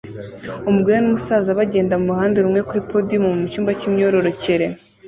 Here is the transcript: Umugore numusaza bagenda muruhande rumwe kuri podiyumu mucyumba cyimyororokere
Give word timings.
Umugore 0.69 0.97
numusaza 1.01 1.49
bagenda 1.59 1.93
muruhande 2.01 2.37
rumwe 2.45 2.61
kuri 2.67 2.81
podiyumu 2.89 3.29
mucyumba 3.39 3.71
cyimyororokere 3.79 4.65